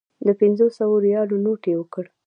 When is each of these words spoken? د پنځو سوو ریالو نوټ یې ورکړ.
د 0.27 0.29
پنځو 0.39 0.65
سوو 0.77 0.95
ریالو 1.05 1.35
نوټ 1.45 1.61
یې 1.69 1.75
ورکړ. 1.77 2.05